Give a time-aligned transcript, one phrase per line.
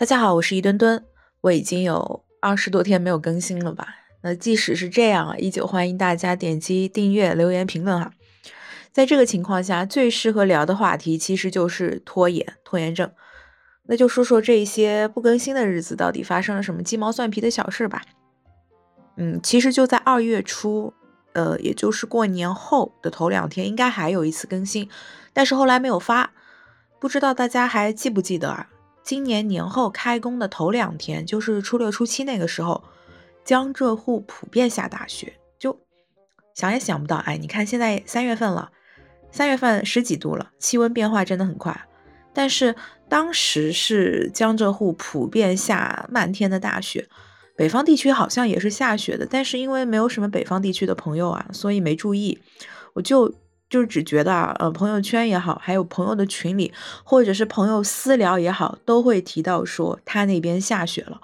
[0.00, 1.04] 大家好，我是一墩墩，
[1.42, 3.86] 我已经有二十多天没有更新了吧？
[4.22, 8.10] 那即使是这样啊，依旧欢迎大家点击订阅、留言、评论哈。
[8.92, 13.12] 在这个情况下，最适合聊的话题其实就是拖延、拖延症。
[13.88, 18.00] 那就说说这些不更新的日子到底发生了什么鸡毛蒜皮的小事吧。
[19.18, 20.94] 嗯，其实就在二月初，
[21.34, 24.88] 呃，也就是过年后的头两天，应该还有一次更新，
[25.34, 26.32] 但是后来没有发，
[26.98, 28.70] 不知道大家还记不记得啊？
[29.02, 32.84] 今年年后开工的头两天，就是初六、初七那个时候，
[33.44, 35.76] 江浙沪普遍下大雪，就
[36.54, 37.16] 想也想不到。
[37.16, 38.70] 哎，你看现在三月份了，
[39.30, 41.88] 三月份十几度了，气温变化真的很快。
[42.32, 42.76] 但是
[43.08, 47.08] 当时是江浙沪普遍下漫天的大雪，
[47.56, 52.38] 北方地区好像也是下雪的，但是因为没有什么北方地区的朋友啊，所以没注意，
[52.94, 53.34] 我就。
[53.70, 56.72] 就只觉得啊，呃，朋友圈也好，还有朋友的群里，
[57.04, 61.20] 或者是朋友私聊也好，都会提到说他那边下雪了，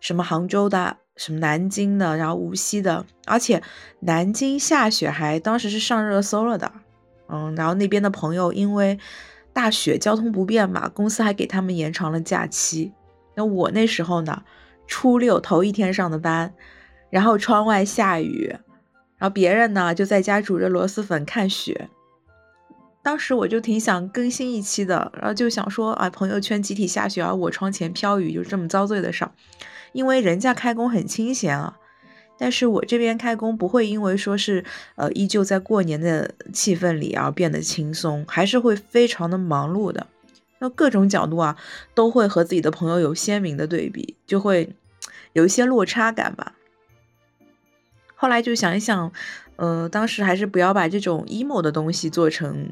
[0.00, 3.62] 什么杭州的，什么南京的，然后无锡的，而且
[4.00, 6.72] 南京下雪还当时是上热搜了的，
[7.28, 8.98] 嗯，然后那边的朋友因为
[9.52, 12.92] 大雪交通不便嘛，公司还给他们延长了假期。
[13.34, 14.42] 那我那时候呢，
[14.86, 16.54] 初六头一天上的班，
[17.10, 18.56] 然后窗外下雨。
[19.24, 21.88] 然后别人呢就在家煮着螺蛳粉看雪，
[23.02, 29.26] 当时我就挺想更新一期的，然后就想说啊，朋友圈集体下雪，而我窗前飘雨，就这么遭罪的事，
[29.94, 31.78] 因为人家开工很清闲啊，
[32.36, 34.62] 但是我这边开工不会因为说是
[34.96, 40.06] 呃依旧在过年的气氛里而变得轻松，还是会非常的忙碌的，
[40.58, 41.56] 那各种角度啊
[41.94, 44.74] 都会和自己的朋友有鲜明的对比，就会
[45.32, 46.52] 有一些落差感吧。
[48.24, 49.12] 后来就想一想，
[49.56, 52.70] 呃，当时还是不要把这种 emo 的东西做成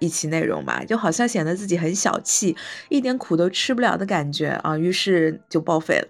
[0.00, 2.56] 一期内容吧，就好像显得自己很小气，
[2.88, 6.08] 一点苦都吃不了的感觉啊，于是就报废了。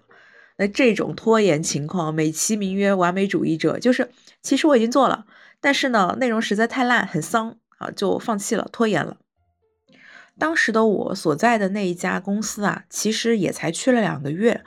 [0.59, 5.27] 那这种拖延情况，美其名曰完美主义者，就是其实我已经做了，
[5.61, 9.17] 但是呢，内容实在太烂，很丧啊，就放弃了，拖延了。
[10.39, 14.63] 当时的我所在的那一家公司啊，其实也才去了两个月。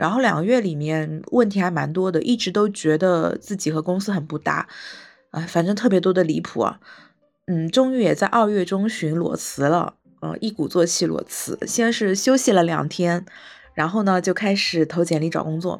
[0.00, 4.66] 然后两个月里面问题还蛮多的，一直都觉得自己和公司很不搭，
[5.30, 6.80] 啊，反正特别多的离谱啊，
[7.48, 13.26] 嗯，终于也在二月中旬裸辞了，呃，一鼓作气裸辞，先是休息了两天，
[13.74, 15.78] 然后呢就开始投简历找工作，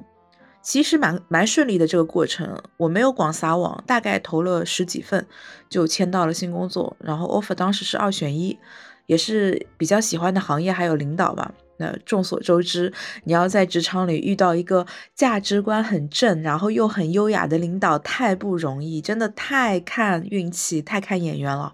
[0.60, 5.26] 其实蛮蛮顺利的这个过程，我没有广撒网，大概投了十几份
[5.70, 8.58] 就签到了新工作，然后 offer 当时是二选一，
[9.06, 11.54] 也是比较喜欢的行业还有领导吧。
[11.80, 12.92] 那众所周知，
[13.24, 21.72] 你要在职场里遇到一个价值观很正，然后又很优雅的领导，太不容易，真的太看运气，太看眼缘了。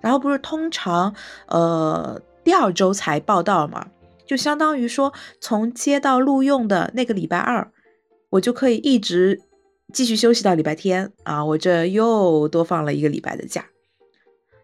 [0.00, 1.12] 然后不是通常，
[1.48, 3.88] 呃，第二周才报道嘛，
[4.24, 7.72] 就相当于说，从接到录用的那个礼拜二，
[8.30, 9.42] 我就可以一直
[9.92, 13.66] 继续休息到礼拜天啊，我这又多放了一个礼拜的假。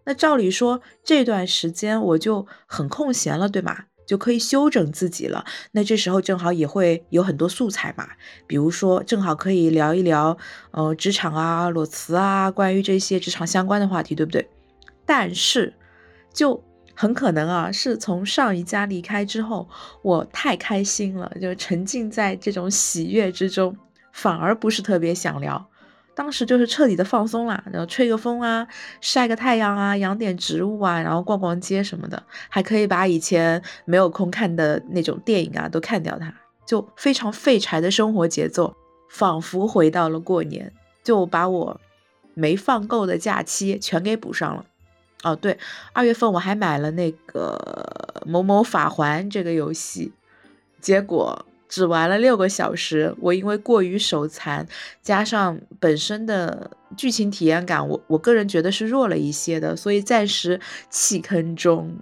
[0.05, 3.85] 那照理说，这段时间我就很空闲了，对吗？
[4.07, 5.45] 就可以休整自己了。
[5.73, 8.09] 那这时候正好也会有很多素材嘛，
[8.47, 10.37] 比如说正好可以聊一聊，
[10.73, 14.49] 呃，职场啊、裸辞啊，关于这些职场相关的话题，对不对？
[15.05, 15.75] 但是
[16.33, 16.63] 就
[16.95, 19.69] 很可能啊，是从上一家离开之后，
[20.03, 23.77] 我太开心了，就沉浸在这种喜悦之中，
[24.13, 25.69] 反而不是特别想聊。
[26.15, 28.67] 当时就是彻底的放松啦，然后吹个风啊，
[29.01, 36.33] 晒个太阳啊，养点植物啊，然后逛逛街什么的，还可以把以前没有空看的那种电影啊都看掉，它
[36.67, 38.77] 就非常废柴的生活节奏，
[39.09, 40.71] 仿佛回到了过年，
[41.03, 41.81] 就把我
[42.35, 44.65] 没放够的假期全给补上了。
[45.23, 45.59] 哦，对，
[45.95, 50.13] 二月份我还买了那个某某法环这个游戏，
[50.81, 51.47] 结果。
[51.73, 54.69] 只玩了六个小时，我因为过于手残，
[55.01, 61.97] 加上本身的剧情体验感，我我个人觉得是弱了一些的，所以暂时弃坑中。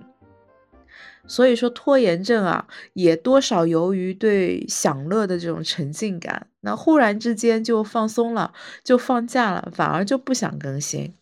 [1.28, 8.53] 所以说拖延症啊，也多少由于对享乐的这种沉浸感，那忽然之间就放松了，
[8.83, 11.15] 就放假了，反而就不想更新。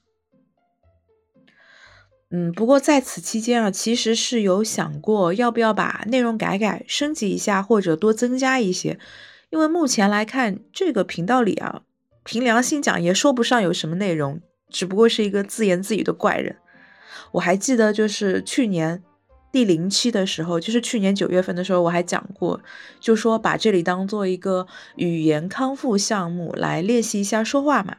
[2.30, 8.98] 嗯，不过在此期间啊，其实是有想过要不要把内容改改、升级一下，或者多增加一些。
[9.48, 11.80] 因为目前来看，这个频道里啊，
[12.24, 16.56] 凭良心讲也说不上有什么内容，只不过是一个自言自语的怪人。
[17.32, 19.02] 我还记得，就是去年
[19.50, 22.60] 第零期的时候，就是去年九月份的时候，我还讲过，
[23.00, 24.66] 就说把这里当做一个
[24.96, 27.96] 语言康复项目来练习一下说话嘛。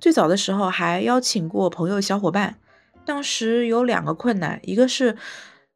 [0.00, 2.56] 最早的时候还邀请过朋友、小伙伴。
[3.04, 5.16] 当时有两个困难，一个是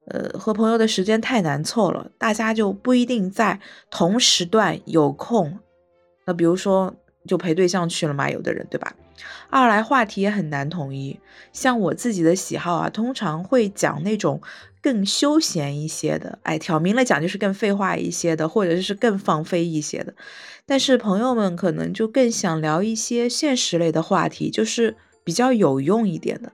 [0.08, 3.58] 呃，和朋友的时间太难凑了，大家就不一定在
[3.90, 5.58] 同时段有空。
[6.24, 6.94] 那比如说，
[7.26, 8.94] 就陪对象去了嘛，有的人对吧？
[9.50, 11.18] 二来话题也很难统一。
[11.52, 14.40] 像我自己的喜好啊，通常会讲那种
[14.80, 20.14] 更休闲一些的，哎，挑明了讲就是更废话一些的，或者是更放飞一些的。
[20.66, 26.52] 但是朋友们可能就更想聊一些现实类的话题，就是比较有用一点的。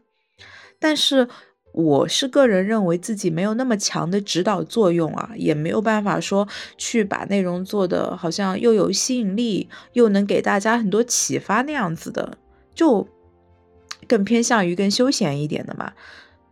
[0.83, 1.29] 但是。
[1.75, 6.47] 我是个人认为自己没有那么强的指导作用啊，也没有办法说
[6.77, 12.37] 去把内容做的好像又有吸引力，又能给大家很多启发那样子的，
[12.75, 13.09] 就
[14.07, 15.91] 更偏向于更休闲一点的嘛。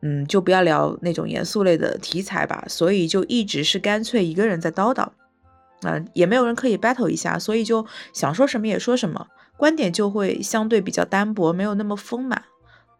[0.00, 2.64] 嗯，就不要聊那种严肃类的题材吧。
[2.66, 5.06] 所以就一直是干脆一个人在叨叨，
[5.82, 7.84] 嗯，也没有人可以 battle 一下，所以就
[8.14, 9.26] 想说什么也说什么，
[9.58, 12.42] 观点就会相对比较单薄，没有那么丰满。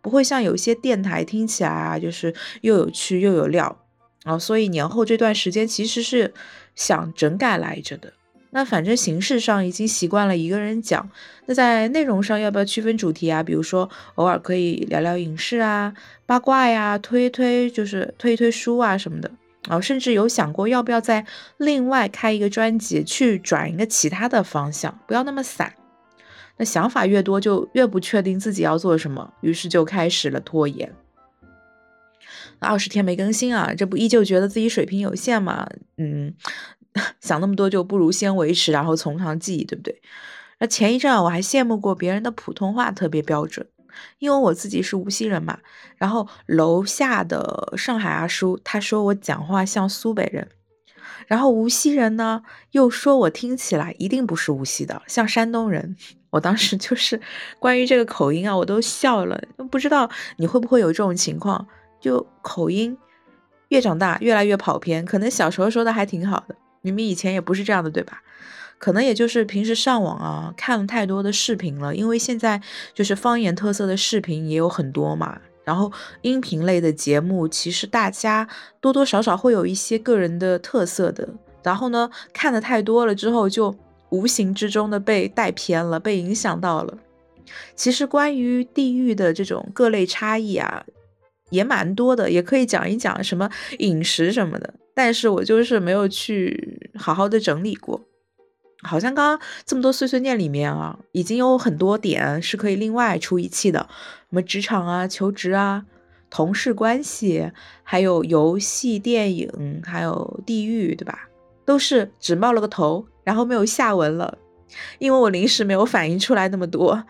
[0.02, 3.84] 不会像有一些电台听起来啊，就是又有趣又有料
[4.24, 6.32] 啊，所以年后这段时间其实是
[6.74, 8.12] 想整改来着的。
[8.52, 11.08] 那反正形式上已经习惯了一个人讲，
[11.46, 13.42] 那在内容上要不要区分主题啊？
[13.42, 15.94] 比如说偶尔可以聊聊影视啊、
[16.26, 19.30] 八卦呀、推推就是推一推书啊什么的
[19.68, 21.24] 啊，甚至有想过要不要再
[21.58, 25.72] 另外开一个专辑去转一个其他的方向，不要那么散。
[26.60, 30.92] 那想法越多，就越不确定自己要做什么，于是就开始了拖延。
[32.58, 35.66] 二十天没更新啊，这不依旧觉得自己水平有限吗？
[35.96, 36.34] 嗯，
[37.18, 40.02] 想那么多就不如先维持，然后从长计议，对不对？
[40.58, 43.66] 那前一阵我还羡慕过别人的普通话特别标准，
[44.18, 45.60] 因为我自己是无锡人嘛。
[45.96, 50.46] 然后楼下的上海阿叔他说我讲话像苏北人，
[51.30, 52.42] 然后无锡人呢
[52.72, 55.94] 又说我听起来一定不是无锡的，像山东人。
[56.30, 57.20] 我当时就是
[57.60, 59.40] 关于这个口音啊，我都笑了。
[59.70, 61.68] 不知道你会不会有这种情况，
[62.00, 62.98] 就口音
[63.68, 65.04] 越长大越来越跑偏。
[65.04, 68.22] 可能小时候说的还挺好的，明明以前也不是这样的，对吧？
[68.78, 72.60] 可能也就是平时上网啊看了太多的视频了，因为现在
[72.92, 75.40] 就是方言特色的视频也有很多嘛。
[75.70, 78.48] 然后音频类的节目，其实大家
[78.80, 81.28] 多多少少会有一些个人的特色的。
[81.62, 83.74] 然后呢，看的太多了之后就。
[84.10, 86.98] 无形之中的被带偏了，被影响到了。
[87.76, 90.84] 其实关于地域的这种各类差异啊，
[91.50, 94.74] 也蛮多的，也可以讲一讲什么饮食什么的。
[94.96, 98.02] 但是我就是没有去好好的整理过。
[98.82, 103.88] 好像刚刚这么多碎碎念里面啊，已经有很多点是可以另外出一期的，
[104.28, 105.84] 什么职场啊、求职啊、
[106.28, 107.50] 同事关系，
[107.82, 111.28] 还有游戏、电影，还有地域，对吧？
[111.64, 113.06] 都是只冒了个头。
[113.22, 114.38] 然后没有下文了，
[114.98, 117.00] 因为我临时没有反应出来那么多，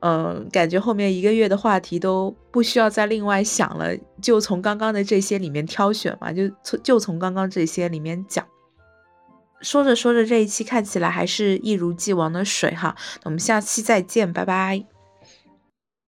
[0.00, 8.44] 嗯，感觉后面一个月的话题都不需要再另外想了，就从刚刚的这些里面挑选嘛，就从就从刚刚这些里面讲。
[9.60, 14.99] 说着说着，这一期看起来还是一如既往的水哈，我们下期再见，拜拜。